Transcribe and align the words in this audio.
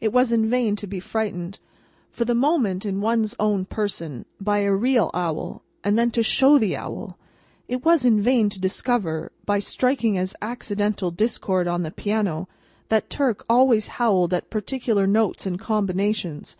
It 0.00 0.12
was 0.12 0.30
in 0.30 0.48
vain 0.48 0.76
to 0.76 0.86
be 0.86 1.00
frightened, 1.00 1.58
for 2.12 2.24
the 2.24 2.32
moment 2.36 2.86
in 2.86 3.00
one's 3.00 3.34
own 3.40 3.64
person, 3.64 4.24
by 4.40 4.58
a 4.58 4.72
real 4.72 5.10
owl, 5.12 5.64
and 5.82 5.98
then 5.98 6.12
to 6.12 6.22
show 6.22 6.58
the 6.58 6.76
owl. 6.76 7.18
It 7.66 7.84
was 7.84 8.04
in 8.04 8.20
vain 8.20 8.48
to 8.50 8.60
discover, 8.60 9.32
by 9.44 9.58
striking 9.58 10.16
an 10.16 10.28
accidental 10.40 11.10
discord 11.10 11.66
on 11.66 11.82
the 11.82 11.90
piano, 11.90 12.48
that 12.88 13.10
Turk 13.10 13.44
always 13.50 13.88
howled 13.98 14.32
at 14.32 14.48
particular 14.48 15.08
notes 15.08 15.44
and 15.44 15.58
combinations. 15.58 16.56